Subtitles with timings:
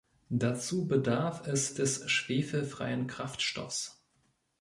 [0.31, 4.03] Dazu bedarf es des schwefelfreien Kraftstoffs.